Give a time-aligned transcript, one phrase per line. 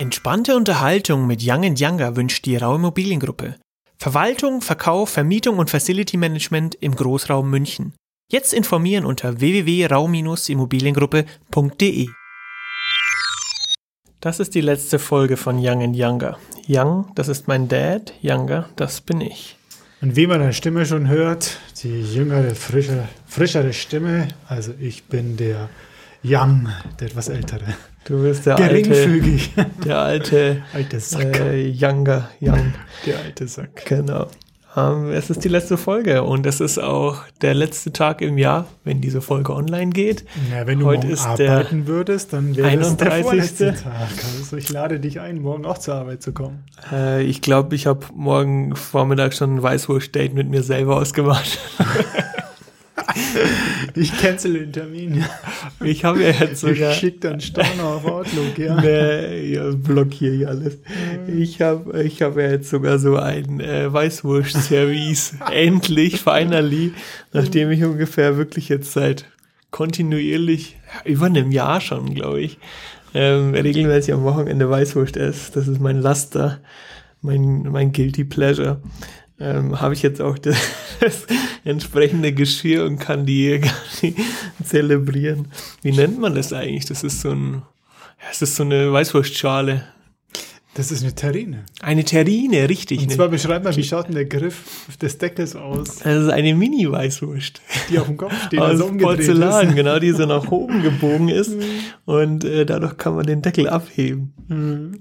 [0.00, 3.56] Entspannte Unterhaltung mit Young Younger wünscht die Rau Immobiliengruppe.
[3.98, 7.92] Verwaltung, Verkauf, Vermietung und Facility Management im Großraum München.
[8.32, 12.08] Jetzt informieren unter www.rau-immobiliengruppe.de.
[14.20, 16.38] Das ist die letzte Folge von Young Younger.
[16.66, 19.58] Young, das ist mein Dad, Younger, das bin ich.
[20.00, 25.04] Und wie man an der Stimme schon hört, die jüngere, frischere, frischere Stimme, also ich
[25.04, 25.68] bin der
[26.24, 27.74] Young, der etwas ältere.
[28.04, 29.52] Du bist der Geringfügig.
[29.56, 31.38] alte, der alte, Alte Sack.
[31.40, 32.72] äh, Younger, Young.
[33.06, 33.84] Der alte Sack.
[33.86, 34.26] Genau.
[34.76, 38.66] Ähm, es ist die letzte Folge und es ist auch der letzte Tag im Jahr,
[38.84, 40.24] wenn diese Folge online geht.
[40.50, 43.22] Ja, wenn du Heute morgen arbeiten würdest, dann wäre es der 31..
[43.24, 44.08] vorletzte Tag.
[44.38, 46.62] Also ich lade dich ein, morgen auch zur Arbeit zu kommen.
[46.92, 51.58] Äh, ich glaube, ich habe morgen Vormittag schon ein Weißwurst-Date mit mir selber ausgemacht.
[53.94, 55.24] Ich cancel den Termin.
[55.84, 58.80] Ich habe ja jetzt sogar Ich schick dann Storno auf Outlook, ja.
[58.80, 60.78] Nee, ja, blockiere ich alles.
[61.26, 65.36] Ich habe ich hab ja jetzt sogar so ein äh, Weißwurst-Service.
[65.52, 66.92] Endlich, finally,
[67.32, 69.26] nachdem ich ungefähr wirklich jetzt seit
[69.70, 72.58] kontinuierlich, über einem Jahr schon, glaube ich,
[73.14, 75.52] ähm, regelmäßig am Wochenende Weißwurst esse.
[75.52, 76.60] Das ist mein Laster,
[77.22, 78.80] mein, mein Guilty Pleasure.
[79.40, 80.56] Ähm, habe ich jetzt auch das,
[81.00, 81.26] das
[81.64, 84.14] entsprechende Geschirr und kann die, kann die
[84.64, 85.48] zelebrieren.
[85.82, 86.84] Wie nennt man das eigentlich?
[86.84, 87.62] Das ist so ein,
[88.20, 89.84] ja, es ist so eine Weißwurstschale.
[90.74, 91.64] Das ist eine Terrine.
[91.80, 93.00] Eine Terrine, richtig.
[93.00, 93.16] Und ne?
[93.16, 97.60] zwar beschreib mal, wie schaut denn der Griff des Deckels aus, das ist eine Mini-Weißwurst.
[97.90, 99.74] die auf dem Kopf steht, Aus also umgedreht Porzellan, ist.
[99.74, 101.52] genau, die so nach oben gebogen ist.
[102.04, 104.32] Und äh, dadurch kann man den Deckel abheben.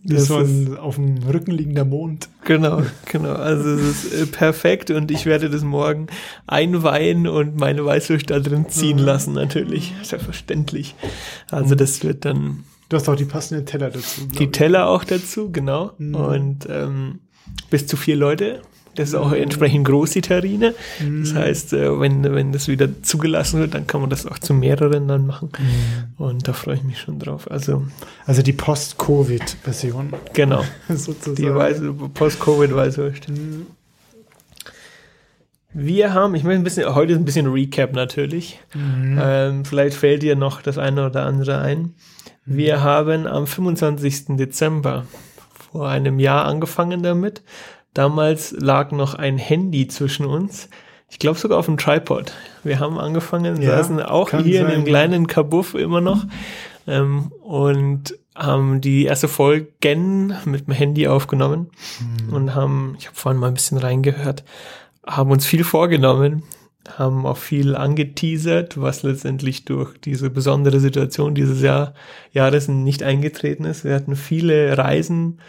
[0.03, 2.29] Das ist so Das ein auf dem Rücken liegender Mond.
[2.45, 3.33] Genau, genau.
[3.33, 6.07] Also es ist äh, perfekt und ich werde das morgen
[6.47, 9.93] einweihen und meine Weißwurst da drin ziehen lassen, natürlich.
[10.01, 10.95] Selbstverständlich.
[11.51, 14.25] Also das wird dann Du hast auch die passenden Teller dazu.
[14.27, 14.51] die.
[14.51, 15.91] Teller auch dazu, genau.
[15.97, 16.15] Mhm.
[16.15, 17.19] Und ähm,
[17.69, 18.61] bis zu vier Leute.
[18.95, 20.73] Das ist auch entsprechend groß, die Terrine.
[20.99, 21.23] Mhm.
[21.23, 24.53] Das heißt, äh, wenn, wenn das wieder zugelassen wird, dann kann man das auch zu
[24.53, 25.52] mehreren dann machen.
[25.58, 26.21] Mhm.
[26.25, 27.49] Und da freue ich mich schon drauf.
[27.49, 27.83] Also,
[28.25, 30.64] Also die Post-Covid-Version genau.
[30.89, 31.35] sozusagen.
[31.35, 33.27] Die Post-Covid-Weißwurst.
[35.71, 38.59] Wir haben, ich möchte ein bisschen, heute ist ein bisschen Recap natürlich.
[38.73, 39.19] Mhm.
[39.21, 41.93] Ähm, vielleicht fällt dir noch das eine oder andere ein.
[42.52, 44.36] Wir haben am 25.
[44.37, 45.05] Dezember
[45.71, 47.43] vor einem Jahr angefangen damit.
[47.93, 50.67] Damals lag noch ein Handy zwischen uns.
[51.11, 52.33] Ich glaube sogar auf dem Tripod.
[52.64, 54.86] Wir haben angefangen, Ja, saßen auch hier in sein, dem ja.
[54.88, 56.26] kleinen Kabuff immer noch
[56.88, 61.70] ähm, und haben die erste Folgen mit dem Handy aufgenommen
[62.27, 62.33] Mhm.
[62.33, 64.43] und haben, ich habe vorhin mal ein bisschen reingehört,
[65.05, 66.43] haben uns viel vorgenommen,
[66.87, 71.93] haben auch viel angeteasert, was letztendlich durch diese besondere Situation dieses Jahr,
[72.31, 73.83] Jahres nicht eingetreten ist.
[73.83, 75.39] Wir hatten viele Reisen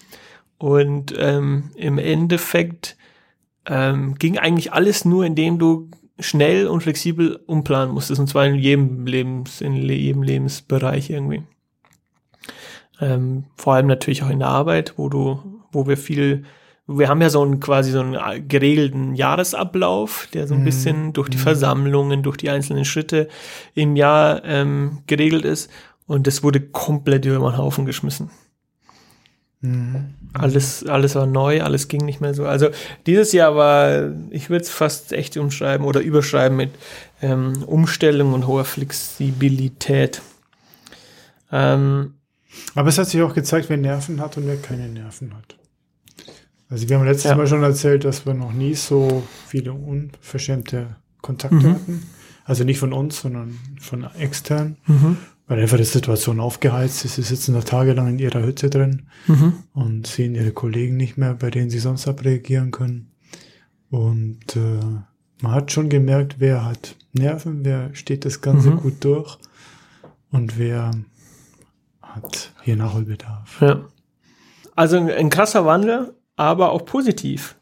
[0.58, 2.96] Und ähm, im Endeffekt
[3.68, 8.56] ähm, ging eigentlich alles nur, indem du schnell und flexibel umplanen musstest, und zwar in
[8.56, 11.44] jedem Lebens, in jedem Lebensbereich irgendwie.
[13.00, 15.40] Ähm, vor allem natürlich auch in der Arbeit, wo du,
[15.72, 16.44] wo wir viel
[16.88, 20.66] wir haben ja so einen quasi so einen geregelten Jahresablauf, der so ein Mhm.
[20.66, 21.42] bisschen durch die Mhm.
[21.42, 23.30] Versammlungen, durch die einzelnen Schritte
[23.76, 25.72] im Jahr ähm, geregelt ist.
[26.06, 28.30] Und das wurde komplett über den Haufen geschmissen.
[29.62, 30.16] Mhm.
[30.34, 32.46] Alles, alles war neu, alles ging nicht mehr so.
[32.46, 32.70] Also
[33.06, 36.72] dieses Jahr war, ich würde es fast echt umschreiben oder überschreiben mit
[37.22, 40.22] ähm, Umstellung und hoher Flexibilität.
[41.52, 42.14] Ähm,
[42.76, 45.58] Aber es hat sich auch gezeigt, wer Nerven hat und wer keine Nerven hat.
[46.70, 47.36] Also wir haben letztes Ja.
[47.36, 51.74] Mal schon erzählt, dass wir noch nie so viele unverschämte Kontakte Mhm.
[51.76, 52.04] hatten.
[52.46, 54.78] Also nicht von uns, sondern von extern.
[54.88, 55.18] mhm,
[55.52, 57.16] Weil einfach die Situation aufgeheizt ist.
[57.16, 61.34] Sie sitzen da tagelang in ihrer Hütte drin mhm, und sehen ihre Kollegen nicht mehr,
[61.34, 63.12] bei denen sie sonst abreagieren können.
[63.90, 64.80] Und äh,
[65.42, 68.78] man hat schon gemerkt, wer hat Nerven, wer steht das Ganze Mhm.
[68.78, 69.38] gut durch
[70.32, 70.92] und wer
[72.02, 73.60] hat hier Nachholbedarf.
[73.60, 73.82] ja.
[74.78, 77.58] Also ein, ein krasser Wandel, aber auch positiv.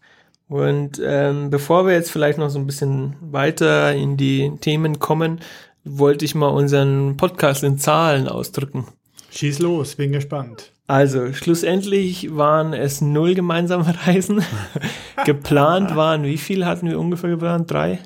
[0.48, 5.40] Und ähm, bevor wir jetzt vielleicht noch so ein bisschen weiter in die Themen kommen,
[5.84, 8.86] wollte ich mal unseren Podcast in Zahlen ausdrücken.
[9.32, 10.72] Schieß los, bin gespannt.
[10.88, 14.42] Also, schlussendlich waren es null gemeinsame Reisen.
[15.26, 17.70] geplant waren, wie viel hatten wir ungefähr geplant?
[17.70, 18.00] Drei?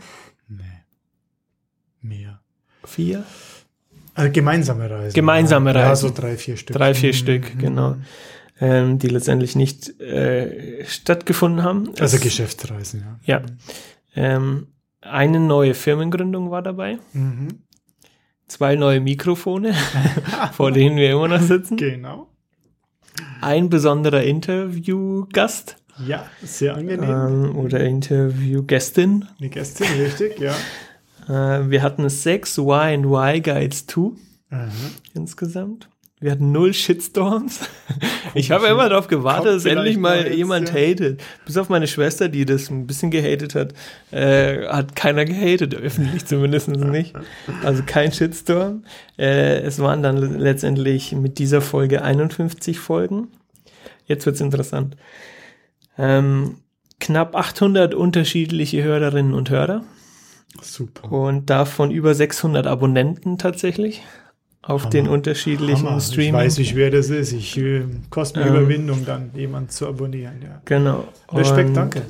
[0.49, 0.59] Nee.
[2.01, 2.41] Mehr.
[2.83, 3.23] Vier?
[4.15, 5.13] Also gemeinsame Reisen.
[5.15, 6.09] Gemeinsame Ja, Reisen.
[6.09, 6.75] so drei, vier Stück.
[6.75, 7.13] Drei, vier Mhm.
[7.17, 7.95] Stück, genau.
[8.59, 11.89] Ähm, die letztendlich nicht äh, stattgefunden haben.
[11.99, 13.39] Also Es- Geschäftsreisen, ja.
[13.39, 13.41] Ja.
[14.15, 14.67] Ähm,
[15.03, 16.97] eine neue Firmengründung war dabei.
[17.13, 17.47] Mhm.
[18.47, 19.73] Zwei neue Mikrofone,
[20.53, 21.77] vor denen wir immer noch sitzen.
[21.77, 22.27] Genau.
[23.41, 27.09] Ein besonderer Interviewgast Ja, sehr angenehm.
[27.49, 29.25] ähm, oder Interviewgästin.
[29.39, 30.53] Eine Gästin, richtig, ja.
[31.27, 34.11] Äh, wir hatten sechs Y and Y Guides 2
[34.51, 34.67] Aha.
[35.13, 35.89] insgesamt.
[36.23, 37.59] Wir hatten null Shitstorms.
[38.35, 40.75] Ich habe immer darauf gewartet, Kommt dass endlich mal jetzt, jemand ja.
[40.75, 41.21] hatet.
[41.45, 43.75] Bis auf meine Schwester, die das ein bisschen gehatet hat,
[44.09, 47.13] äh, hat keiner gehatet, öffentlich zumindest nicht.
[47.63, 48.85] Also kein Shitstorm.
[49.19, 53.27] Äh, es waren dann letztendlich mit dieser Folge 51 Folgen.
[54.07, 54.97] Jetzt wird's interessant.
[55.99, 56.55] Ähm,
[56.99, 59.83] knapp 800 unterschiedliche Hörerinnen und Hörer
[60.59, 61.11] Super.
[61.11, 64.01] und davon über 600 Abonnenten tatsächlich
[64.63, 65.15] auf den Hammer.
[65.15, 65.99] unterschiedlichen Hammer.
[65.99, 66.27] Streaming.
[66.41, 67.33] Ich weiß, wie schwer das ist.
[67.33, 68.55] Ich äh, kostet mir Ähm.
[68.55, 70.41] Überwindung, dann jemanden zu abonnieren.
[70.41, 70.61] Ja.
[70.65, 71.05] Genau.
[71.31, 72.01] Respekt, Und danke.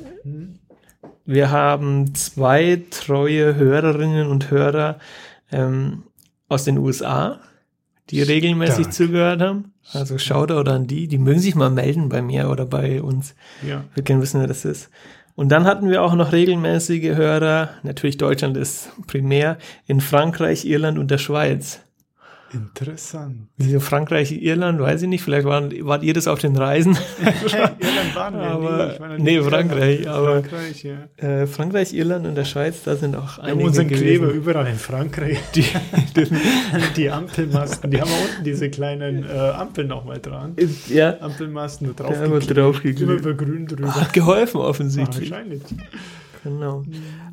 [1.26, 4.98] Wir haben zwei treue Hörerinnen und Hörer
[5.50, 6.04] ähm,
[6.48, 7.40] aus den USA,
[8.10, 8.92] die regelmäßig Stark.
[8.92, 9.72] zugehört haben.
[9.92, 11.08] Also Shoutout an die.
[11.08, 13.34] Die mögen sich mal melden bei mir oder bei uns.
[13.66, 13.84] Ja.
[13.94, 14.90] Wir können wissen, wer das ist.
[15.34, 17.70] Und dann hatten wir auch noch regelmäßige Hörer.
[17.82, 21.80] Natürlich Deutschland ist primär in Frankreich, Irland und der Schweiz.
[22.54, 23.48] Interessant.
[23.56, 25.22] Wieso Frankreich, Irland, weiß ich nicht.
[25.22, 26.96] Vielleicht waren, wart ihr das auf den Reisen.
[27.20, 30.16] Irland waren wir Aber- war noch nee, Frankreich, Irland.
[30.16, 31.26] aber- Frankreich, ja.
[31.42, 34.04] Äh, Frankreich, Irland und der Schweiz, da sind auch Wir haben einige unseren gewesen.
[34.06, 35.38] Kleber überall in Frankreich.
[35.54, 35.62] Die,
[36.16, 36.26] die,
[36.96, 40.54] Die Ampelmasten, die haben wir unten diese kleinen äh, Ampeln nochmal dran.
[40.88, 42.14] ja, Ampelmasten da drauf.
[42.22, 43.94] Immer über grün drüber.
[43.94, 45.30] hat geholfen Ah, offensichtlich.
[45.30, 45.62] wahrscheinlich.
[46.44, 46.84] genau.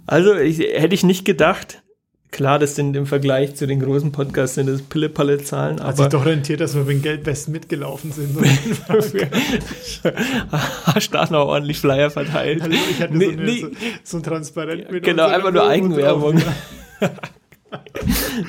[0.08, 1.84] Also ich, hätte ich nicht gedacht.
[2.32, 6.18] Klar, das sind im Vergleich zu den großen Podcasts sind das Pille-Palle-Zahlen, Hat sich aber
[6.18, 8.38] doch rentiert, dass wir mit dem Geldwesten mitgelaufen sind.
[10.86, 12.62] hast da noch ordentlich Flyer verteilt.
[12.62, 13.60] Also ich hatte Nee, so, eine, nee.
[13.60, 13.68] so,
[14.04, 16.42] so ein Transparent mit Genau, einfach nur Eigenwerbung.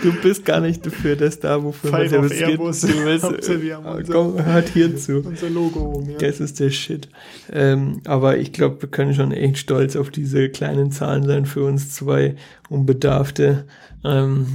[0.02, 2.32] Du bist gar nicht dafür das da, wofür man geht.
[2.42, 2.80] Airbus.
[2.80, 5.18] Du willst, wir haben unser- komm, hört hier zu.
[5.24, 6.18] Unser Logo oben, ja.
[6.18, 7.08] Das ist der Shit.
[7.52, 11.64] Ähm, aber ich glaube, wir können schon echt stolz auf diese kleinen Zahlen sein für
[11.64, 12.34] uns zwei
[12.68, 13.66] unbedarfte
[14.04, 14.46] ähm,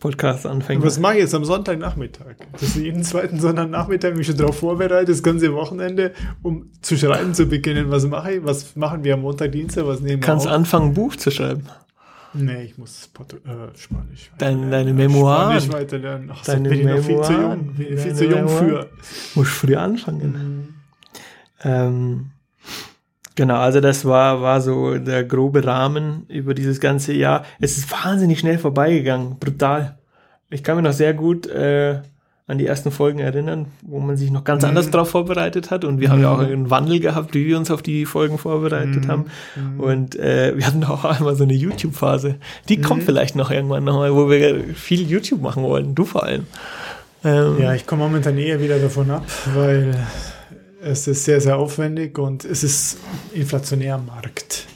[0.00, 0.84] Podcast-Anfänger.
[0.84, 2.36] Was mache ich jetzt am Sonntagnachmittag?
[2.52, 7.34] Das ist jeden zweiten Sonntagnachmittag mich schon darauf vorbereitet, das ganze Wochenende, um zu schreiben
[7.34, 7.90] zu beginnen.
[7.90, 8.44] Was mache ich?
[8.44, 9.86] Was machen wir am Montag, Dienstag?
[9.86, 10.52] Was nehmen wir Kannst auf?
[10.52, 11.62] anfangen, ein Buch zu schreiben.
[12.38, 14.30] Nee, ich muss Portu äh, Spanisch.
[14.38, 15.60] Dein- deine Memoiren.
[15.60, 16.30] Spanisch weiterlernen.
[16.32, 17.60] Ach, Deine bin noch viel zu Memoiren.
[17.66, 17.74] jung.
[17.74, 18.68] Viel Deine zu jung Memoiren.
[18.68, 19.38] für.
[19.38, 20.74] Muss früh anfangen.
[21.62, 22.30] Ähm,
[23.34, 27.44] genau, also das war, war so der grobe Rahmen über dieses ganze Jahr.
[27.60, 29.98] Es ist wahnsinnig schnell vorbeigegangen, brutal.
[30.50, 32.00] Ich kann mich noch sehr gut äh,
[32.48, 34.68] an die ersten Folgen erinnern, wo man sich noch ganz Mhm.
[34.68, 35.84] anders drauf vorbereitet hat.
[35.84, 39.06] Und wir haben ja auch einen Wandel gehabt, wie wir uns auf die Folgen vorbereitet
[39.06, 39.08] Mhm.
[39.08, 39.24] haben.
[39.78, 42.36] Und äh, wir hatten auch einmal so eine YouTube-Phase.
[42.68, 43.06] Die kommt Mhm.
[43.06, 45.94] vielleicht noch irgendwann nochmal, wo wir viel YouTube machen wollen.
[45.96, 46.46] Du vor allem.
[47.24, 49.24] Ähm, Ja, ich komme momentan eher wieder davon ab,
[49.54, 49.96] weil
[50.82, 52.98] es ist sehr, sehr aufwendig und es ist
[53.32, 54.66] inflationär am Markt.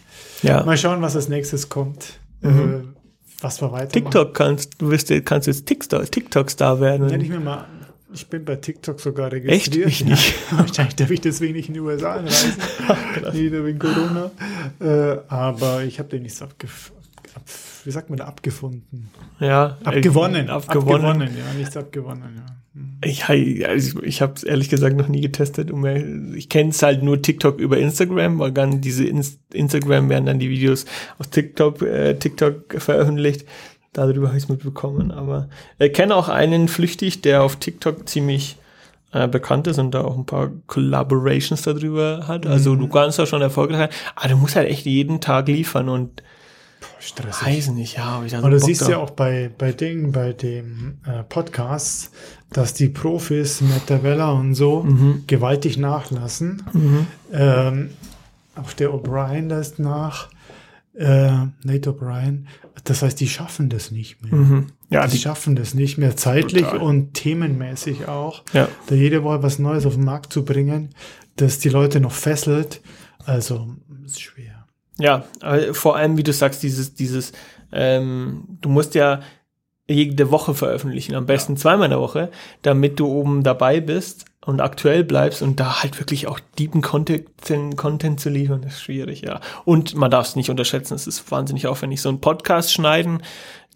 [0.43, 0.65] ja.
[0.65, 2.15] Mal schauen, was als nächstes kommt.
[2.41, 2.95] Mhm.
[3.41, 3.93] Was wir weitermachen.
[3.93, 7.09] TikTok kannst du wirst, kannst jetzt TikTok, TikTok-Star werden.
[7.09, 7.67] Hätte ich mir mal
[8.13, 9.45] Ich bin bei TikTok sogar Echt?
[9.45, 9.89] registriert.
[9.89, 10.35] Ich nicht.
[10.51, 12.55] Ja, wahrscheinlich darf ich deswegen nicht in die USA einreisen.
[13.33, 14.31] Wieder wegen Corona.
[14.81, 16.93] Äh, aber ich habe den nicht so abgef
[17.35, 17.43] ab,
[17.87, 19.11] wie sagt man da, abgefunden.
[19.39, 19.79] Ja.
[19.85, 20.49] Abgewonnen.
[20.49, 21.07] Äh, abgewonnen.
[21.07, 21.37] abgewonnen.
[21.37, 22.61] Ja, nichts abgewonnen, ja.
[22.75, 22.99] Hm.
[23.05, 25.73] Ich, also ich habe es ehrlich gesagt noch nie getestet.
[26.37, 30.39] Ich kenne es halt nur TikTok über Instagram, weil dann diese Inst Instagram werden dann
[30.39, 30.85] die Videos
[31.19, 33.47] auf TikTok, äh, TikTok veröffentlicht.
[33.93, 35.11] Darüber habe ich es mitbekommen.
[35.11, 38.57] Aber ich kenne auch einen flüchtig, der auf TikTok ziemlich
[39.13, 42.47] äh, bekannt ist und da auch ein paar Collaborations darüber hat.
[42.47, 43.89] Also du kannst da schon erfolgreich sein.
[44.15, 46.23] Aber du musst halt echt jeden Tag liefern und
[47.00, 47.47] Stressig.
[47.47, 48.23] weiß nicht, ja.
[48.25, 48.88] Ich da so Und du Bock siehst drauf.
[48.90, 52.11] ja auch bei, bei Dingen, bei dem äh, Podcast,
[52.52, 55.25] dass die Profis, Matt Davella und so, Mhm.
[55.26, 56.62] gewaltig nachlassen.
[57.33, 57.90] Ähm,
[58.57, 60.28] auch der O'Brien lässt nach.
[60.95, 61.30] Äh,
[61.62, 62.45] Nate O'Brien.
[62.85, 64.35] Das heißt, die schaffen das nicht mehr.
[64.35, 64.66] Mhm.
[64.90, 66.78] Ja, die die, schaffen das nicht mehr zeitlich Total.
[66.80, 68.42] und themenmäßig auch.
[68.52, 68.69] ja.
[68.88, 70.90] Da jede Woche was Neues auf den Markt zu bringen,
[71.37, 72.80] das die Leute noch fesselt.
[73.25, 73.69] Also,
[74.04, 74.60] ist schwer.
[75.00, 75.25] Ja,
[75.73, 77.33] vor allem, wie du sagst, dieses, dieses,
[77.73, 79.21] ähm, du musst ja
[79.88, 82.30] jede Woche veröffentlichen, am besten zweimal in der Woche,
[82.62, 87.26] damit du oben dabei bist und aktuell bleibst und da halt wirklich auch deepen Content,
[87.76, 89.40] Content zu liefern, ist schwierig, ja.
[89.64, 92.00] Und man darf es nicht unterschätzen, es ist wahnsinnig aufwendig.
[92.00, 93.23] So ein Podcast schneiden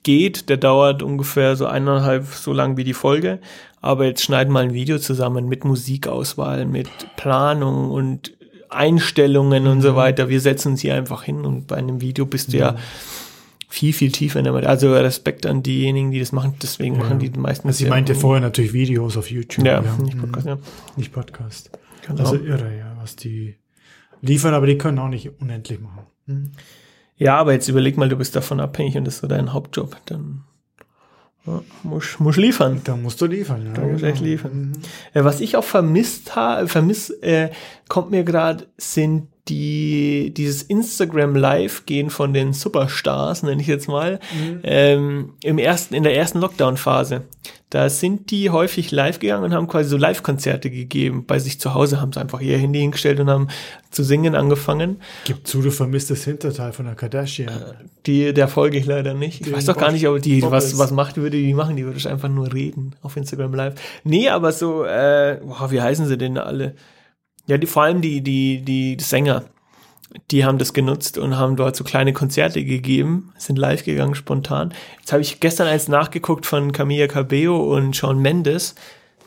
[0.05, 3.41] geht, der dauert ungefähr so eineinhalb so lang wie die Folge,
[3.81, 8.33] aber jetzt schneiden mal ein Video zusammen mit Musikauswahl, mit Planung und
[8.75, 10.29] Einstellungen und so weiter.
[10.29, 12.77] Wir setzen hier einfach hin und bei einem Video bist du ja
[13.69, 14.71] viel, viel tiefer in der Materie.
[14.71, 16.55] Also Respekt an diejenigen, die das machen.
[16.63, 19.67] Deswegen machen die meisten Also, sie ja meinte vorher natürlich Videos auf YouTube.
[19.67, 20.21] Ja, nicht Mhm.
[20.21, 20.59] Podcast, ja.
[20.97, 21.71] Nicht Podcast.
[22.07, 22.21] Genau.
[22.21, 23.57] Also irre, ja, was die
[24.21, 26.03] liefern, aber die können auch nicht unendlich machen.
[26.27, 26.53] Mhm.
[27.17, 29.97] ja, aber jetzt überleg mal, du bist davon abhängig und das ist so dein Hauptjob.
[30.07, 30.45] Dann
[31.47, 32.81] ja, musst, musst liefern.
[32.85, 33.73] Da musst du liefern, ja.
[33.73, 34.53] Da musst du echt liefern.
[34.69, 34.73] Mhm.
[35.13, 37.51] Äh, was ich auch vermisst habe, vermiss, äh,
[37.89, 43.89] kommt mir gerade, sind die, dieses Instagram Live gehen von den Superstars, nenne ich jetzt
[43.89, 44.19] mal,
[44.63, 47.23] ähm, im ersten, in der ersten Lockdown-Phase.
[47.69, 51.25] Da sind die häufig live gegangen und haben quasi so Live-Konzerte gegeben.
[51.27, 53.49] Bei sich zu Hause haben sie einfach ihr Handy hingestellt und haben
[53.91, 54.99] zu singen angefangen.
[55.25, 57.51] Gib zu, du vermisst das Hinterteil von der Kardashian.
[58.07, 59.41] Die, der folge ich leider nicht.
[59.41, 60.79] Ich Den weiß doch gar Bob- nicht, ob die, was, Bobbles.
[60.79, 61.75] was macht, würde die machen.
[61.77, 63.75] Die würde einfach nur reden auf Instagram Live.
[64.05, 66.77] Nee, aber so, äh, boah, wie heißen sie denn alle?
[67.47, 69.45] Ja, die, vor allem die, die, die Sänger,
[70.31, 74.73] die haben das genutzt und haben dort so kleine Konzerte gegeben, sind live gegangen spontan.
[75.01, 78.75] Jetzt habe ich gestern eins nachgeguckt von Camilla Cabello und Shawn Mendes.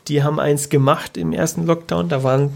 [0.08, 2.10] Die haben eins gemacht im ersten Lockdown.
[2.10, 2.54] Da waren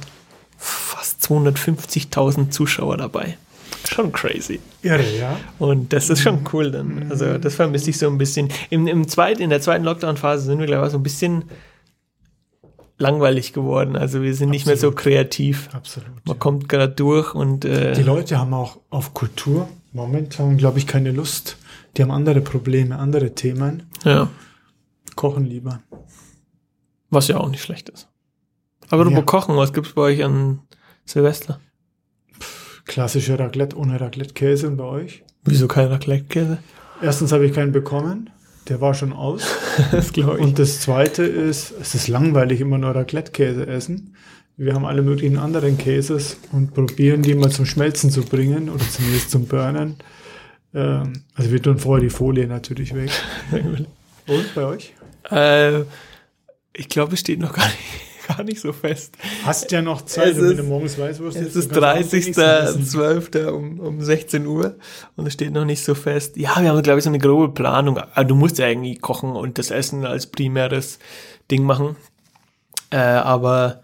[0.58, 3.38] fast 250.000 Zuschauer dabei.
[3.90, 4.60] Schon crazy.
[4.84, 5.38] Irre, ja.
[5.60, 7.08] Und das ist schon cool dann.
[7.10, 8.50] Also das vermisse ich so ein bisschen.
[8.70, 11.44] Im, im zweiten, in der zweiten Lockdown-Phase sind wir, glaube ich, so ein bisschen
[13.02, 13.96] langweilig geworden.
[13.98, 14.98] Also wir sind nicht mehr so Absolut.
[15.04, 15.70] kreativ.
[15.74, 16.10] Absolut.
[16.26, 20.88] Man kommt gerade durch und äh, Die Leute haben auch auf Kultur momentan, glaube ich,
[20.88, 21.58] keine Lust.
[21.98, 23.84] Die haben andere Probleme, andere Themen.
[24.06, 24.30] ja,
[25.16, 25.82] Kochen lieber.
[27.10, 28.08] was ja auch nicht schlecht ist.
[28.90, 29.22] Aber du Ja.
[29.22, 30.60] Kochen, was gibt's bei euch an
[31.06, 31.60] Silvester?
[32.86, 35.24] Klassische Raclette ohne Raclette-Käse und bei euch?
[35.44, 36.60] Wieso kein Raclette-Käse?
[37.02, 38.30] Erstens habe ich keinen bekommen.
[38.68, 39.44] Der war schon aus.
[39.92, 40.44] das glaube ich.
[40.44, 44.16] Und das zweite ist, es ist langweilig, immer nur Raclette-Käse essen.
[44.58, 48.88] Wir haben alle möglichen anderen Käses und probieren die mal zum Schmelzen zu bringen oder
[48.88, 49.96] zumindest zum Burnen.
[50.74, 53.10] Ähm, also wir tun vorher die Folie natürlich weg.
[54.28, 54.94] Und bei euch?
[55.32, 55.82] äh,
[56.74, 57.78] ich glaube, es steht noch gar nicht,
[58.28, 59.16] gar nicht so fest.
[59.46, 62.22] Hast ja noch Zeit, Es wenn du morgens Weißwurst Es ist dann kannst du auch
[62.24, 63.00] wenigstens essen.
[63.02, 63.48] 30.12.
[63.48, 64.76] Um, um 16 Uhr
[65.16, 66.38] und es steht noch nicht so fest.
[66.38, 67.98] Ja, wir haben, glaube ich, so eine grobe Planung.
[67.98, 71.00] Aber du musst ja irgendwie kochen und das Essen als primäres
[71.50, 71.96] Ding machen.
[72.90, 73.82] Äh, aber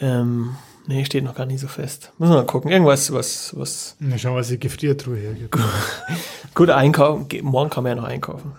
[0.00, 2.12] ähm, nee, steht noch gar nicht so fest.
[2.18, 2.70] Müssen wir mal gucken.
[2.70, 5.56] Irgendwas, was, was Na, schau, was die Gefriertruhe hergibt.
[6.54, 7.28] gut einkaufen.
[7.28, 8.52] Ge- Morgen kann man ja noch einkaufen.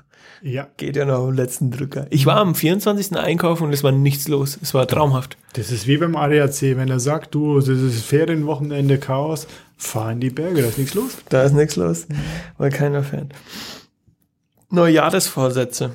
[0.43, 2.05] Ja, Geht ja noch am letzten Drücker.
[2.09, 3.15] Ich war am 24.
[3.17, 4.59] einkaufen und es war nichts los.
[4.61, 5.37] Es war traumhaft.
[5.53, 6.75] das ist wie beim ADAC.
[6.75, 9.47] Wenn er sagt, du, das ist Ferienwochenende Chaos,
[9.77, 11.17] fahr in die Berge, da ist nichts los.
[11.29, 12.07] Da ist nichts los,
[12.57, 13.31] weil keiner fährt.
[14.69, 15.91] Neujahresvorsätze.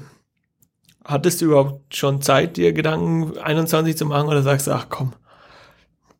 [1.04, 5.12] Hattest du überhaupt schon Zeit, dir Gedanken 21 zu machen oder sagst du, ach komm,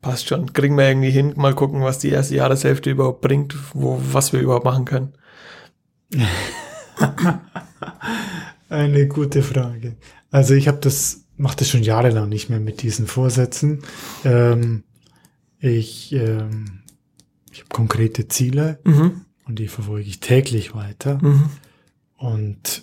[0.03, 3.99] passt schon, kriegen wir irgendwie hin, mal gucken, was die erste Jahreshälfte überhaupt bringt, wo,
[4.13, 5.15] was wir überhaupt machen können.
[8.69, 9.97] Eine gute Frage.
[10.31, 13.83] Also ich habe das, mache das schon jahrelang nicht mehr mit diesen Vorsätzen.
[14.25, 14.85] Ähm,
[15.59, 16.83] ich ähm,
[17.51, 19.23] ich habe konkrete Ziele Mhm.
[19.47, 21.19] und die verfolge ich täglich weiter.
[21.23, 21.49] Mhm.
[22.17, 22.83] Und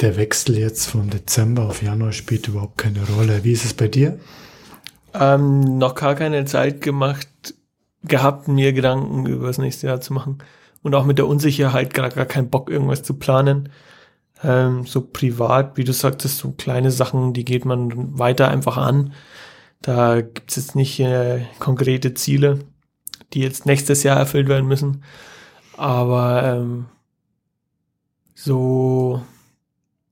[0.00, 3.44] der Wechsel jetzt von Dezember auf Januar spielt überhaupt keine Rolle.
[3.44, 4.18] Wie ist es bei dir?
[5.14, 7.28] Ähm, noch gar keine Zeit gemacht
[8.04, 10.38] gehabt, mir Gedanken über das nächste Jahr zu machen.
[10.86, 13.70] Und auch mit der Unsicherheit gar, gar keinen Bock, irgendwas zu planen.
[14.44, 19.12] Ähm, so privat, wie du sagtest, so kleine Sachen, die geht man weiter einfach an.
[19.82, 22.60] Da gibt es jetzt nicht äh, konkrete Ziele,
[23.32, 25.02] die jetzt nächstes Jahr erfüllt werden müssen.
[25.76, 26.84] Aber ähm,
[28.36, 29.20] so,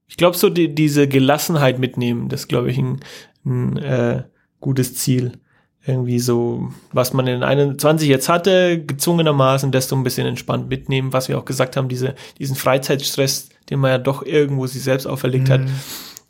[0.09, 2.99] ich glaube, so die, diese Gelassenheit mitnehmen, das glaube ich ein,
[3.45, 4.25] ein äh,
[4.59, 5.39] gutes Ziel.
[5.87, 11.13] Irgendwie so, was man in 21 jetzt hatte, gezwungenermaßen das so ein bisschen entspannt mitnehmen,
[11.13, 15.07] was wir auch gesagt haben, diese, diesen Freizeitstress, den man ja doch irgendwo sich selbst
[15.07, 15.53] auferlegt mhm.
[15.53, 15.61] hat,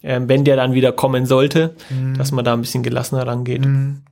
[0.02, 2.16] ähm, wenn der dann wieder kommen sollte, mhm.
[2.18, 3.64] dass man da ein bisschen gelassener rangeht.
[3.64, 4.02] Mhm.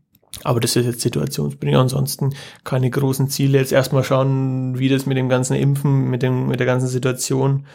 [0.44, 1.76] Aber das ist jetzt situationsbedingt.
[1.76, 2.34] Ansonsten
[2.64, 3.58] keine großen Ziele.
[3.58, 7.66] Jetzt erstmal schauen, wie das mit dem ganzen Impfen, mit dem, mit der ganzen Situation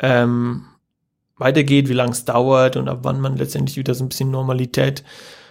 [0.00, 0.64] ähm,
[1.36, 5.04] weitergeht, wie lange es dauert und ab wann man letztendlich wieder so ein bisschen Normalität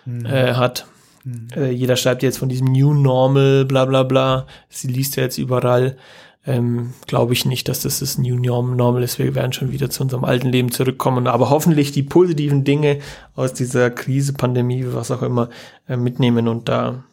[0.06, 0.26] mhm.
[0.26, 0.88] äh, hat.
[1.24, 1.48] Mhm.
[1.56, 4.48] Äh, jeder schreibt jetzt von diesem New Normal, bla bla bla.
[4.70, 5.98] Sie liest ja jetzt überall.
[6.46, 9.18] Ähm, Glaube ich nicht, dass das das New Normal ist.
[9.18, 11.28] Wir werden schon wieder zu unserem alten Leben zurückkommen.
[11.28, 13.00] Aber hoffentlich die positiven Dinge
[13.36, 15.50] aus dieser Krise, Pandemie, was auch immer,
[15.88, 17.04] äh, mitnehmen und da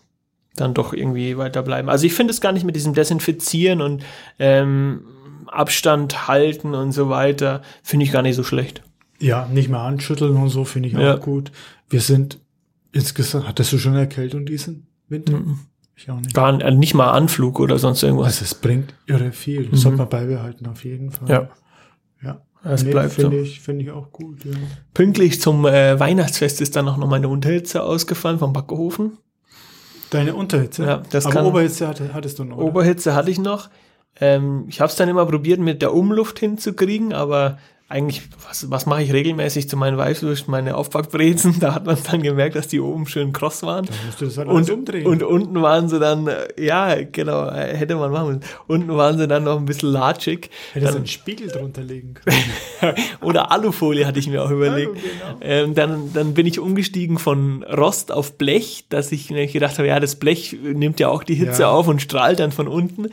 [0.57, 1.89] dann doch irgendwie weiterbleiben.
[1.89, 4.03] Also ich finde es gar nicht mit diesem Desinfizieren und
[4.39, 5.03] ähm,
[5.47, 8.83] Abstand halten und so weiter, finde ich gar nicht so schlecht.
[9.21, 11.17] Ja, nicht mehr anschütteln und so finde ich auch ja.
[11.17, 11.53] gut.
[11.89, 12.39] Wir sind
[12.93, 15.39] insgesamt, hattest du schon eine Erkältung diesen Winter?
[15.39, 15.61] Mhm.
[15.97, 16.35] Ich auch nicht.
[16.35, 18.27] Gar äh, nicht mal Anflug oder sonst irgendwas.
[18.27, 19.65] Also es bringt irre viel.
[19.65, 19.77] Das mhm.
[19.77, 21.29] sollte man beibehalten auf jeden Fall.
[21.29, 21.49] Ja.
[22.23, 22.43] Ja.
[22.65, 23.43] Es nee, bleibt finde so.
[23.43, 24.45] ich, finde ich auch gut.
[24.45, 24.53] Ja.
[24.95, 29.19] Pünktlich zum äh, Weihnachtsfest ist dann auch noch meine Unterhitze ausgefallen vom Backofen.
[30.11, 30.85] Deine Unterhitze?
[30.85, 32.57] Ja, das Aber kann, Oberhitze hatte, hattest du noch.
[32.57, 32.67] Oder?
[32.67, 33.71] Oberhitze hatte ich noch.
[34.21, 37.59] Ähm, ich habe es dann immer probiert, mit der Umluft hinzukriegen, aber
[37.91, 41.57] eigentlich, was, was mache ich regelmäßig zu meinen Weißwürsten, meine Aufbackbrezen?
[41.61, 43.85] Da hat man dann gemerkt, dass die oben schön kross waren.
[43.85, 45.07] Dann musst du das halt und, umdrehen.
[45.07, 48.43] Und unten waren sie dann, äh, ja, genau, äh, hätte man machen müssen.
[48.69, 50.51] Unten waren sie dann noch ein bisschen latschig.
[50.73, 52.15] Hättest du einen Spiegel drunter legen
[52.81, 52.95] können.
[53.21, 54.97] Oder Alufolie hatte ich mir auch überlegt.
[54.97, 55.39] Ja, genau.
[55.43, 59.89] ähm, dann, dann bin ich umgestiegen von Rost auf Blech, dass ich mir gedacht habe,
[59.89, 61.71] ja, das Blech nimmt ja auch die Hitze ja.
[61.71, 63.09] auf und strahlt dann von unten.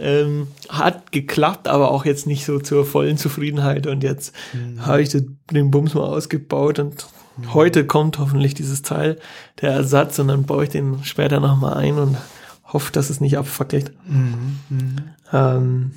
[0.00, 3.86] Ähm, hat geklappt, aber auch jetzt nicht so zur vollen Zufriedenheit.
[3.86, 4.86] Und jetzt mhm.
[4.86, 7.54] habe ich den Bums mal ausgebaut und mhm.
[7.54, 9.18] heute kommt hoffentlich dieses Teil,
[9.60, 12.16] der Ersatz, und dann baue ich den später nochmal ein und
[12.64, 13.92] hoffe, dass es nicht abfackelt.
[14.06, 14.58] Mhm.
[14.68, 14.96] mhm.
[15.32, 15.90] Ähm,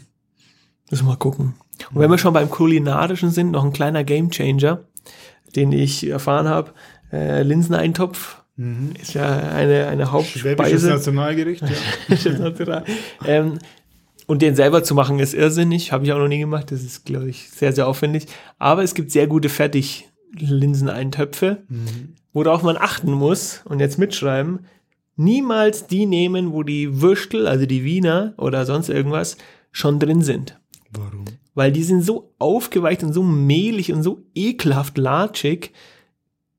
[0.90, 1.56] müssen wir mal gucken.
[1.92, 4.82] Und wenn wir schon beim Kulinarischen sind, noch ein kleiner Gamechanger,
[5.56, 6.72] den ich erfahren habe.
[7.12, 8.94] Äh, Linseneintopf Mhm.
[9.02, 10.40] Ist ja eine, eine Hauptspeise.
[10.40, 12.84] Schwäbisches Nationalgericht, ja.
[13.26, 13.58] ähm,
[14.34, 16.72] und den selber zu machen ist irrsinnig, habe ich auch noch nie gemacht.
[16.72, 18.26] Das ist, glaube ich, sehr, sehr aufwendig.
[18.58, 22.16] Aber es gibt sehr gute Fertig-Linseneintöpfe, mhm.
[22.34, 24.66] worauf man achten muss und jetzt mitschreiben.
[25.18, 29.38] Niemals die nehmen, wo die Würstel, also die Wiener oder sonst irgendwas,
[29.72, 30.60] schon drin sind.
[30.90, 31.26] Warum?
[31.54, 35.74] Weil die sind so aufgeweicht und so mehlig und so ekelhaft latschig,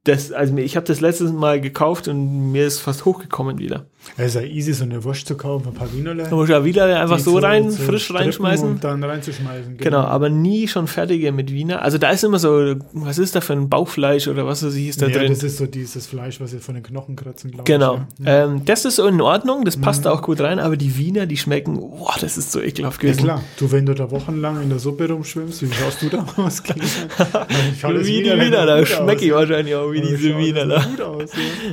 [0.05, 3.87] das, also ich habe das letztes Mal gekauft und mir ist fast hochgekommen wieder.
[4.17, 6.29] Es ist ja easy, so eine Wurst zu kaufen, ein paar Wienerle.
[6.29, 8.69] Du musst ja Wienerle einfach so rein, so frisch reinschmeißen.
[8.69, 9.77] Und dann reinzuschmeißen.
[9.79, 10.03] Genau.
[10.03, 10.09] genau.
[10.09, 11.83] aber nie schon fertige mit Wiener.
[11.83, 14.89] Also da ist immer so, was ist da für ein Bauchfleisch oder was weiß ich,
[14.89, 15.31] ist da ja, drin.
[15.31, 17.95] das ist so dieses Fleisch, was ihr von den Knochen kratzen, glaube genau.
[17.95, 18.17] ich.
[18.19, 18.31] Genau.
[18.31, 18.45] Ja.
[18.45, 20.11] Ähm, das ist so in Ordnung, das passt mhm.
[20.11, 23.21] auch gut rein, aber die Wiener, die schmecken, boah, das ist so ekelhaft gewesen.
[23.21, 26.25] Ja klar, du, wenn du da wochenlang in der Suppe rumschwimmst, wie schaust du da
[26.37, 26.63] aus?
[27.83, 30.67] wie die Wiener, da schmecke ich wahrscheinlich auch wie diese Wiener.
[30.67, 30.85] Da.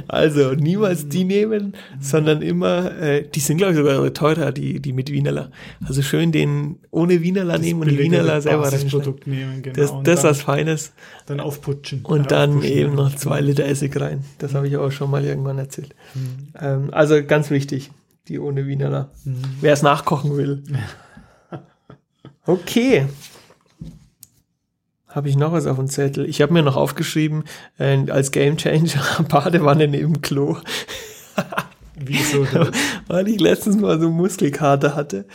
[0.07, 4.93] Also niemals die nehmen, sondern immer äh, die sind, glaube ich, sogar teurer, die, die
[4.93, 5.51] mit Wienerler.
[5.85, 9.75] Also schön den ohne Wienerler das nehmen und Wienerler selber Produkt nehmen, genau.
[9.75, 10.93] Das, das ist was Feines.
[11.25, 12.01] Dann aufputschen.
[12.03, 12.77] Und dann aufputschen.
[12.77, 14.23] eben noch zwei Liter Essig rein.
[14.39, 15.95] Das habe ich auch schon mal irgendwann erzählt.
[16.13, 16.47] Mhm.
[16.59, 17.91] Ähm, also ganz wichtig,
[18.27, 19.11] die ohne Wienerler.
[19.23, 19.41] Mhm.
[19.61, 20.63] Wer es nachkochen will.
[22.47, 23.05] Okay.
[25.07, 26.27] Habe ich noch was auf dem Zettel?
[26.27, 27.43] Ich habe mir noch aufgeschrieben,
[27.77, 30.57] äh, als Gamechanger Badewanne neben Klo.
[32.05, 32.45] Wieso?
[33.07, 35.25] Weil ich letztens mal so Muskelkater hatte.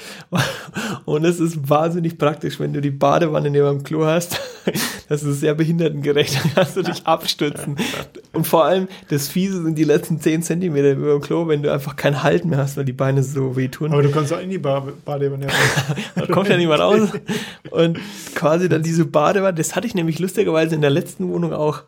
[1.04, 4.40] Und es ist wahnsinnig praktisch, wenn du die Badewanne neben dem Klo hast.
[5.08, 6.34] Das ist sehr behindertengerecht.
[6.34, 7.76] Dann kannst du dich abstützen.
[8.32, 11.72] Und vor allem, das Fiese sind die letzten 10 Zentimeter über dem Klo, wenn du
[11.72, 13.92] einfach keinen Halt mehr hast, weil die Beine so wehtun.
[13.92, 15.96] Aber du kannst auch in die Badewanne raus.
[16.16, 17.10] da kommt ja niemand raus.
[17.70, 18.00] Und
[18.34, 21.82] quasi dann diese Badewanne, das hatte ich nämlich lustigerweise in der letzten Wohnung auch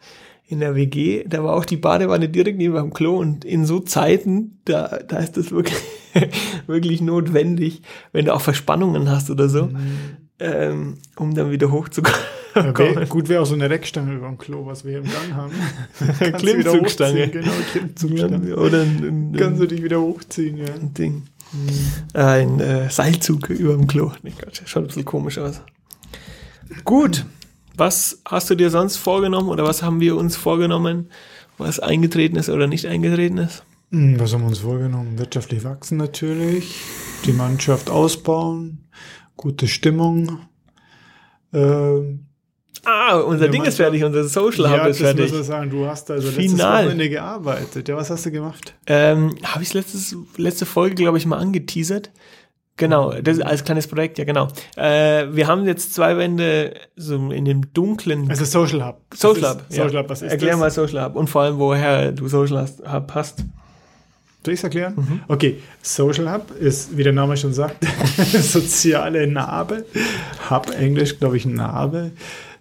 [0.49, 3.81] in der WG, da war auch die Badewanne direkt neben dem Klo und in so
[3.81, 5.79] Zeiten, da, da ist das wirklich,
[6.67, 7.83] wirklich notwendig,
[8.13, 9.77] wenn du auch Verspannungen hast oder so, mhm.
[10.39, 12.19] ähm, um dann wieder hochzukommen
[12.55, 12.73] Ja,
[13.09, 15.53] gut wäre auch so eine Reckstange über dem Klo, was wir hier im Gang haben.
[16.39, 17.29] Klimmzugstange.
[17.29, 18.57] Genau, Klimmzugstange.
[18.57, 20.67] Oder ein, ein, Kannst du dich wieder hochziehen, ja.
[20.67, 21.25] ein Ding.
[22.15, 24.13] Ein äh, Seilzug über dem Klo.
[24.23, 25.61] Nee, Gott, schaut ein bisschen komisch aus.
[26.85, 27.27] Gut.
[27.79, 31.11] Was hast du dir sonst vorgenommen oder was haben wir uns vorgenommen,
[31.59, 33.63] was eingetreten ist oder nicht eingetreten ist?
[33.93, 35.19] Hm, Was haben wir uns vorgenommen?
[35.19, 36.81] Wirtschaftlich wachsen natürlich,
[37.25, 38.89] die Mannschaft ausbauen,
[39.37, 40.41] gute Stimmung.
[41.53, 42.25] Ähm,
[42.85, 45.33] Ah, unser Ding ist manchmal- fertig, unser Social Hub ja, ist fertig.
[45.33, 45.71] man sagen.
[45.71, 46.85] Du hast also letztes Final.
[46.85, 47.89] Wochenende gearbeitet.
[47.89, 48.75] Ja, was hast du gemacht?
[48.87, 52.11] Ähm, Habe ich letztes, letzte Folge, glaube ich, mal angeteasert.
[52.79, 54.49] Genau, das ist als kleines Projekt, ja genau.
[54.77, 59.01] Äh, wir haben jetzt zwei Wände so in dem dunklen Also Social Hub.
[59.15, 59.63] Social Hub.
[59.69, 60.01] ist Social ja.
[60.01, 60.61] Hub, was ist Erklär das?
[60.61, 63.45] mal Social Hub und vor allem, woher du Social Hub hast.
[64.45, 64.95] Soll ich es erklären?
[64.97, 65.21] Mhm.
[65.29, 67.85] Okay, Social Hub ist, wie der Name schon sagt,
[68.33, 69.85] soziale Narbe.
[70.49, 72.13] Hub, Englisch, glaube ich, Narbe.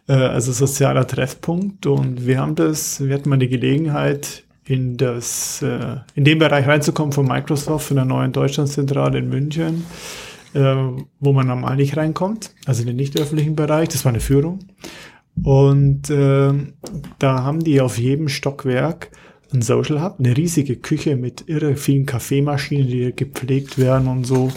[0.07, 1.85] Äh, Also sozialer Treffpunkt.
[1.85, 6.67] Und wir haben das, wir hatten mal die Gelegenheit, in das, äh, in den Bereich
[6.67, 9.85] reinzukommen von Microsoft, von der neuen Deutschlandzentrale in München,
[10.53, 10.75] äh,
[11.19, 13.89] wo man normal nicht reinkommt, also in den nicht öffentlichen Bereich.
[13.89, 14.59] Das war eine Führung.
[15.43, 16.73] Und ähm,
[17.19, 19.11] da haben die auf jedem Stockwerk
[19.53, 24.51] ein Social Hub, eine riesige Küche mit irre vielen Kaffeemaschinen, die gepflegt werden und so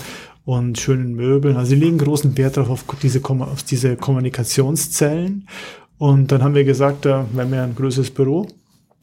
[0.44, 1.56] und schönen Möbeln.
[1.56, 5.46] Also die legen großen Wert darauf, auf diese, auf diese Kommunikationszellen.
[5.98, 8.48] Und dann haben wir gesagt, wenn wir ein größeres Büro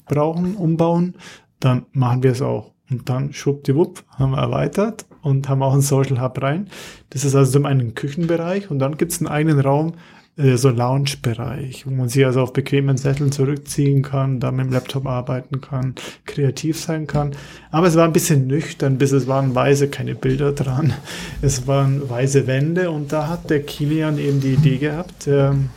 [0.07, 1.15] brauchen, umbauen,
[1.59, 2.73] dann machen wir es auch.
[2.89, 6.69] Und dann schwuppdiwupp haben wir erweitert und haben auch einen Social Hub rein.
[7.09, 9.93] Das ist also zum einen ein Küchenbereich und dann gibt es einen eigenen Raum,
[10.37, 14.71] äh, so Lounge-Bereich, wo man sich also auf bequemen Sesseln zurückziehen kann, da mit dem
[14.71, 17.31] Laptop arbeiten kann, kreativ sein kann.
[17.71, 20.93] Aber es war ein bisschen nüchtern, bis es waren weiße, keine Bilder dran.
[21.41, 25.69] Es waren weiße Wände und da hat der Kilian eben die Idee gehabt, ähm,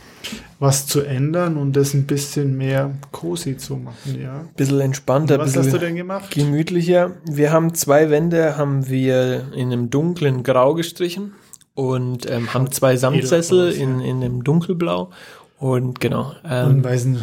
[0.61, 4.45] was zu ändern und das ein bisschen mehr cozy zu machen, ja.
[4.55, 6.29] Bisschen entspannter, Was bisschen hast du denn gemacht?
[6.29, 7.11] gemütlicher.
[7.25, 11.33] Wir haben zwei Wände, haben wir in einem dunklen Grau gestrichen
[11.73, 15.09] und ähm, haben zwei Samtsessel in, in einem dunkelblau
[15.57, 16.33] und genau.
[16.43, 17.17] Und Ähm, weißen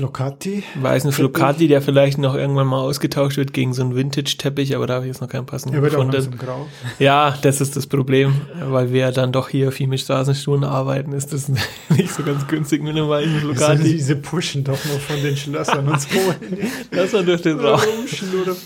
[0.00, 0.62] Flocati.
[0.80, 4.94] weißen Flocati, der vielleicht noch irgendwann mal ausgetauscht wird gegen so einen Vintage-Teppich, aber da
[4.94, 6.14] habe ich jetzt noch keinen passenden Er wird auch gefunden.
[6.30, 6.66] langsam grau.
[6.98, 8.32] Ja, das ist das Problem,
[8.70, 11.48] weil wir dann doch hier viel mit Straßenstuhlen arbeiten, ist das
[11.90, 13.82] nicht so ganz günstig mit einem weißen Flocati.
[13.82, 16.58] diese pushen doch noch von den Schlössern uns holen.
[16.92, 17.80] Lass mal durch den Raum.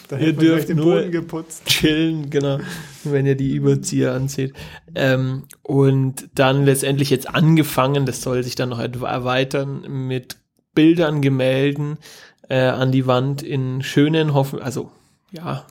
[0.09, 1.65] Da Ihr dürft den nur- Boden geputzt.
[1.67, 2.59] chillen, genau,
[3.03, 4.55] wenn ihr die Überzieher anzieht.
[4.95, 10.37] Ähm, und dann letztendlich jetzt angefangen, das soll sich dann noch erweitern, mit
[10.75, 11.99] Bildern, Gemälden
[12.49, 14.91] äh, an die Wand in schönen, hoffen, also
[15.31, 15.67] ja,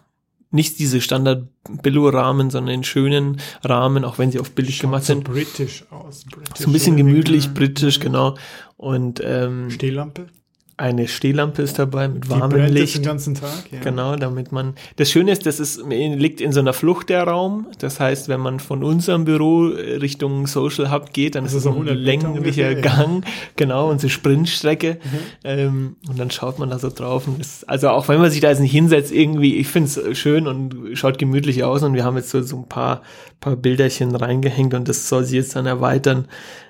[0.54, 5.24] nicht diese Standard-Billo-Rahmen, sondern in schönen Rahmen, auch wenn sie oft billig gemacht so sind.
[5.24, 6.26] britisch aus.
[6.26, 8.38] British So ein bisschen gemütlich, britisch, genau.
[8.78, 10.28] Und ähm, Stehlampe.
[10.76, 12.98] Eine Stehlampe ist dabei mit warmem Licht.
[12.98, 13.72] den ganzen Tag.
[13.72, 13.80] Ja.
[13.82, 14.74] Genau, damit man.
[14.96, 17.68] Das Schöne ist, das ist, liegt in so einer Flucht der Raum.
[17.78, 21.64] Das heißt, wenn man von unserem Büro Richtung Social Hub geht, dann Das ist es
[21.64, 22.76] so ein 100 Meter länglicher.
[22.76, 23.24] Gang,
[23.56, 24.98] genau, und so Sprintstrecke.
[25.44, 27.28] Ähm, und dann schaut man da so drauf.
[27.28, 30.18] Und ist, also auch wenn man sich da jetzt nicht hinsetzt, irgendwie, ich finde es
[30.18, 31.84] schön und schaut gemütlich aus.
[31.84, 33.04] Und wir haben jetzt so, so ein paar,
[33.40, 36.28] paar Bilderchen reingehängt und das soll sich jetzt dann erweitern.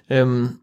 [0.10, 0.60] Ähm,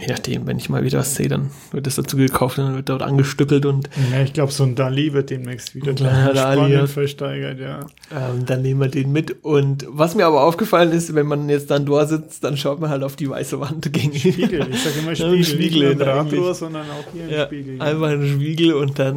[0.00, 2.74] je nachdem, wenn ich mal wieder was sehe, dann wird das dazu gekauft und dann
[2.76, 6.72] wird dort angestückelt und Ja, ich glaube, so ein Dali wird demnächst wieder kleiner Dali,
[6.72, 6.86] ja.
[6.86, 7.80] versteigert, ja.
[8.14, 9.44] Ähm, dann nehmen wir den mit.
[9.44, 12.90] Und was mir aber aufgefallen ist, wenn man jetzt dann dort sitzt, dann schaut man
[12.90, 14.18] halt auf die weiße Wand gegenüber.
[14.18, 16.04] Spiegel, ich sage immer Ja, Spiegel, ein nicht Spiegel nur.
[16.04, 17.80] Drahtrohr, sondern auch hier ein Ja, Spiegel.
[17.82, 19.16] einfach ein Spiegel und dann,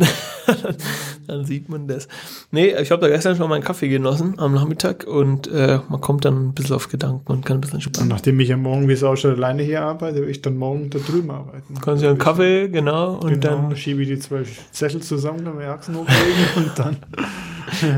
[1.28, 2.08] dann sieht man das.
[2.52, 6.02] Nee, ich habe da gestern schon mal einen Kaffee genossen am Nachmittag und äh, man
[6.02, 8.10] kommt dann ein bisschen auf Gedanken und kann ein bisschen Und entspannen.
[8.10, 11.00] nachdem ich ja morgen, wie es ausschaut, alleine hier arbeite, will ich dann morgen da
[11.00, 11.76] drüben arbeiten.
[11.82, 15.60] Kannst du einen Kaffee, genau, und genau, dann schiebe ich die zwei Zettel zusammen, dann
[15.60, 16.98] wir Achsen hochlegen und dann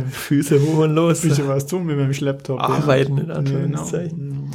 [0.11, 1.21] Füße hoch und los.
[1.21, 2.59] bisschen was tun mit meinem Laptop.
[2.59, 2.65] ja.
[2.65, 3.35] Arbeiten in Genau.
[3.39, 4.51] Anführungszeichen.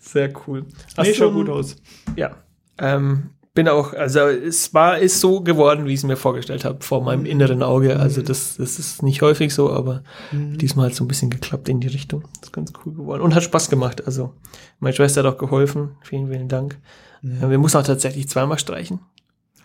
[0.00, 0.64] Sehr cool.
[0.98, 1.76] Nee, du schaut gut aus.
[2.16, 2.32] Ja.
[2.78, 3.30] Ähm,
[3.64, 7.02] bin auch, also es war, ist so geworden, wie ich es mir vorgestellt habe, vor
[7.02, 7.98] meinem inneren Auge.
[8.00, 11.68] Also das, das ist nicht häufig so, aber diesmal hat es so ein bisschen geklappt
[11.68, 12.22] in die Richtung.
[12.40, 13.22] Das ist ganz cool geworden.
[13.22, 14.06] Und hat Spaß gemacht.
[14.06, 14.32] Also
[14.78, 15.90] meine Schwester hat auch geholfen.
[16.02, 16.78] Vielen, vielen Dank.
[17.22, 19.00] Äh, Wir mussten auch tatsächlich zweimal streichen.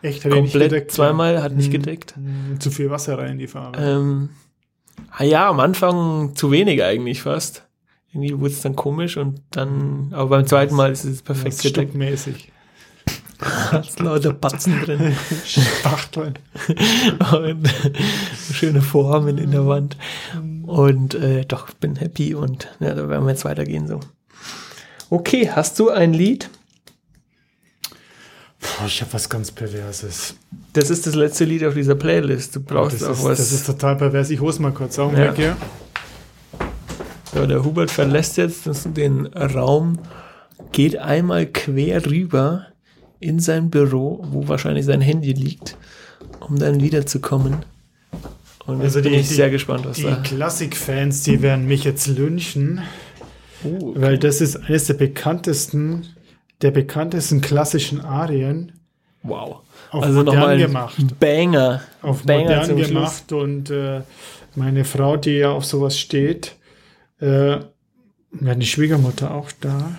[0.01, 0.91] Echt, hat er nicht Komplett gedeckt.
[0.91, 1.73] zweimal, hat nicht Mhm.
[1.73, 2.15] gedeckt.
[2.17, 3.79] Mhm, Zu viel Wasser rein in die Farbe.
[3.79, 4.29] Ähm,
[5.09, 7.65] ah ja, am Anfang zu wenig eigentlich fast.
[8.11, 11.61] Irgendwie wurde es dann komisch und dann, aber beim zweiten Mal ist es perfekt Das
[11.63, 11.89] gedeckt.
[11.91, 12.51] Stückmäßig.
[13.45, 15.15] Hat's lauter Batzen drin.
[15.45, 16.39] Spachteln.
[17.31, 17.69] und
[18.51, 19.97] schöne Formen in der Wand.
[20.65, 23.99] Und äh, doch, bin happy und ja, da werden wir jetzt weitergehen so.
[25.09, 26.49] Okay, hast du ein Lied?
[28.87, 30.35] ich habe was ganz Perverses.
[30.73, 32.55] Das ist das letzte Lied auf dieser Playlist.
[32.55, 33.37] Du brauchst auch ist, was.
[33.37, 34.31] Das ist total pervers.
[34.31, 34.97] Ich hol's mal kurz.
[34.97, 35.43] Augenblick, Ja.
[35.45, 35.57] ja.
[37.35, 38.63] Ja, der Hubert verlässt jetzt
[38.95, 39.99] den Raum,
[40.71, 42.67] geht einmal quer rüber
[43.19, 45.77] in sein Büro, wo wahrscheinlich sein Handy liegt,
[46.39, 47.57] um dann wiederzukommen.
[48.65, 50.15] Und Also bin die- ich die- sehr gespannt, was Die da.
[50.17, 52.81] Klassikfans, die werden mich jetzt lynchen,
[53.63, 56.05] Uh, weil das ist eines der bekanntesten,
[56.61, 58.73] der bekanntesten klassischen Arien
[59.23, 59.61] wow.
[59.91, 60.99] auf also modern nochmal gemacht.
[60.99, 61.81] ein Banger.
[62.03, 62.87] auf Banger modern Schluss.
[62.87, 64.01] gemacht und äh,
[64.55, 66.55] meine Frau, die ja auf sowas steht,
[67.19, 67.57] äh,
[68.31, 69.97] meine Schwiegermutter auch da,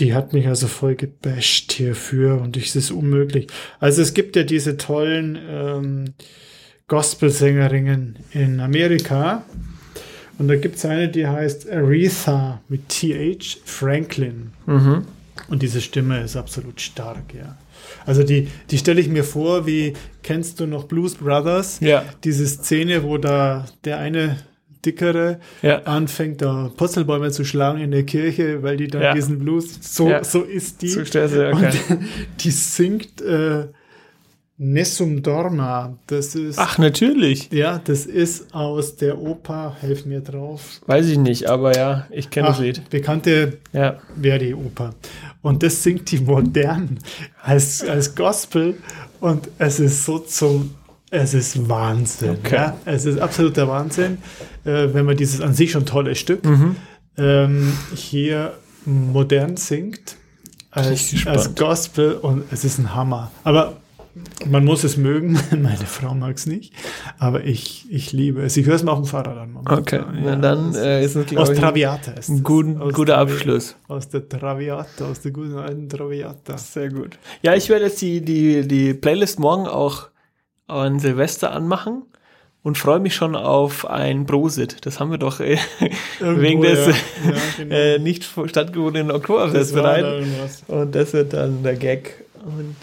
[0.00, 3.46] die hat mich also voll gebasht hierfür und es ist unmöglich.
[3.78, 6.04] Also es gibt ja diese tollen ähm,
[6.88, 9.44] Gospelsängerinnen in Amerika
[10.38, 14.52] und da gibt es eine, die heißt Aretha mit TH Franklin.
[14.66, 15.04] Mhm.
[15.48, 17.58] Und diese Stimme ist absolut stark, ja.
[18.06, 21.80] Also die, die stelle ich mir vor, wie kennst du noch Blues Brothers?
[21.80, 24.38] Ja, Diese Szene, wo da der eine
[24.84, 25.82] dickere ja.
[25.82, 29.14] anfängt, da Purzelbäume zu schlagen in der Kirche, weil die dann Ja.
[29.14, 30.24] diesen Blues, so, Ja.
[30.24, 30.88] so ist die.
[30.88, 31.52] So du, okay.
[31.52, 31.98] Und
[32.40, 33.66] die singt äh,
[34.62, 35.96] Nessum Dorma.
[36.06, 37.50] Das ist, Ach, natürlich.
[37.50, 40.82] ja, das ist aus der Oper, helf mir drauf.
[40.86, 42.82] Weiß ich nicht, aber ja, ich kenne das Lied.
[42.90, 43.96] bekannte Ja.
[44.20, 44.94] Verdi-Oper.
[45.40, 46.98] Und das singt die modern
[47.42, 48.74] als, als Gospel
[49.20, 50.74] und es ist so zum,
[51.10, 52.36] es ist Wahnsinn.
[52.44, 52.54] Okay.
[52.56, 52.76] Ja?
[52.84, 54.18] Es ist absoluter Wahnsinn,
[54.64, 56.76] äh, wenn man dieses an sich schon tolle Stück Mhm.
[57.18, 58.52] ähm, hier
[58.86, 60.16] modern singt
[60.70, 63.30] als, als Gospel und es ist ein Hammer.
[63.44, 63.76] Aber
[64.46, 65.38] man muss es mögen.
[65.50, 66.72] Meine Frau mag es nicht,
[67.18, 68.56] aber ich, ich liebe es.
[68.56, 69.56] Ich höre es mal auf dem Fahrrad an.
[69.64, 72.42] Okay, Ja, na dann äh, ist es, aus glaube ich, Traviata ist ein es.
[72.42, 73.76] guten, Aus guter Abschluss.
[73.88, 76.56] aus der Traviata, aus der guten alten Traviata.
[76.58, 77.18] Sehr gut.
[77.42, 80.08] Ja, ich werde jetzt die, die, die Playlist morgen auch
[80.70, 82.02] an Silvester anmachen
[82.62, 84.84] und freue mich schon auf ein Prosit.
[84.84, 85.58] Das haben wir doch äh,
[86.20, 86.92] wegen des ja.
[87.24, 87.74] Ja, genau.
[87.74, 90.24] äh, nicht stattgefundenen Oktoberfest bereit.
[90.68, 92.24] Und das wird dann der Gag.
[92.44, 92.76] Und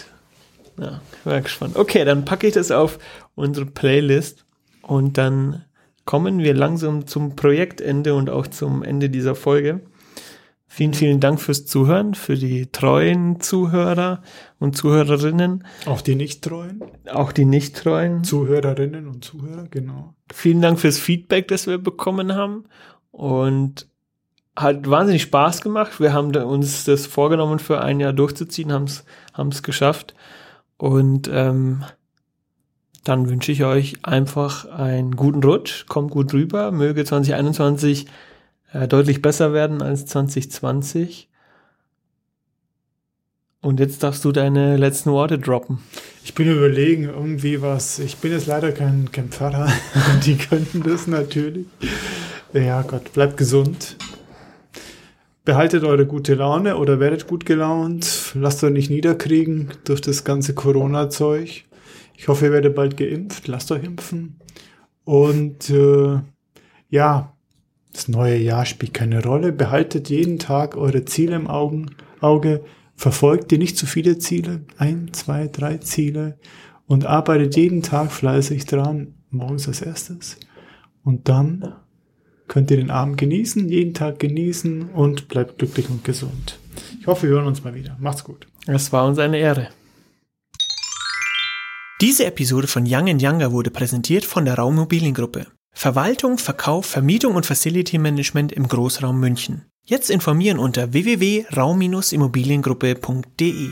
[0.78, 1.76] ja, bin gespannt.
[1.76, 3.00] Okay, dann packe ich das auf
[3.36, 4.46] unsere Playlist
[4.82, 5.64] und dann
[6.06, 9.82] kommen wir langsam zum Projektende und auch zum Ende dieser Folge.
[10.70, 14.22] Vielen, vielen Dank fürs Zuhören, für die treuen Zuhörer
[14.60, 18.24] und Zuhörerinnen, Auch die nicht treuen auch die nicht treuen.
[18.24, 20.14] Zuhörerinnen und Zuhörer, genau.
[20.32, 22.66] Vielen Dank fürs Feedback, das wir bekommen haben
[23.12, 23.88] und
[24.56, 26.00] hat wahnsinnig Spaß gemacht.
[26.00, 30.16] Wir haben uns das vorgenommen, für ein Jahr durchzuziehen, haben es geschafft
[30.78, 31.84] und ähm,
[33.04, 38.08] dann wünsche ich euch einfach einen guten Rutsch, kommt gut rüber, möge 2021
[38.72, 41.30] äh, deutlich besser werden als 2020.
[43.62, 45.80] Und jetzt darfst du deine letzten Worte droppen.
[46.24, 48.00] Ich bin überlegen, irgendwie was.
[48.00, 49.72] Ich bin jetzt leider kein, kein Pfarrer.
[50.26, 51.66] die könnten das natürlich.
[52.54, 53.98] Ja, Gott, bleibt gesund.
[55.44, 58.34] Behaltet eure gute Laune oder werdet gut gelaunt.
[58.36, 61.66] Lasst euch nicht niederkriegen durch das ganze Corona-Zeug.
[62.16, 63.48] Ich hoffe, ihr werdet bald geimpft.
[63.48, 64.40] Lasst euch impfen.
[65.04, 66.20] Und äh,
[66.90, 67.34] ja,
[67.98, 69.52] das neue Jahr spielt keine Rolle.
[69.52, 72.64] Behaltet jeden Tag eure Ziele im Augen, Auge.
[72.96, 74.66] Verfolgt ihr nicht zu viele Ziele.
[74.78, 76.38] Ein, zwei, drei Ziele.
[76.86, 79.16] Und arbeitet jeden Tag fleißig dran.
[79.32, 80.38] Morgens als erstes.
[81.04, 81.74] Und dann
[82.48, 86.60] könnt ihr den Abend genießen, jeden Tag genießen und bleibt glücklich und gesund.
[87.00, 87.98] Ich hoffe, wir hören uns mal wieder.
[88.00, 88.48] Macht's gut.
[88.68, 89.70] Es war uns eine Ehre.
[92.00, 95.48] Diese Episode von Young Younger wurde präsentiert von der Raummobiliengruppe.
[95.78, 99.66] Verwaltung, Verkauf, Vermietung und Facility Management im Großraum München.
[99.86, 103.70] Jetzt informieren unter www.raum-immobiliengruppe.de.